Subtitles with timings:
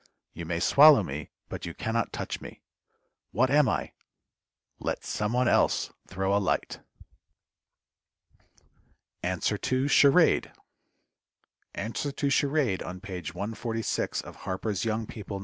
[0.33, 2.63] You may swallow me, but you can not touch me.
[3.31, 3.91] What am I?
[4.79, 6.79] Let some one else throw a light.
[9.21, 10.51] =Answer to Charade.=
[11.75, 15.39] Answer to Charade on page 146 of HARPER'S YOUNG PEOPLE No.